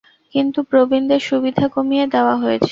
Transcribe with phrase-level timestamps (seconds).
[0.35, 2.69] কিন্তু প্রবীণদের সুবিধা কমিয়ে দেওয়া হয়েছে।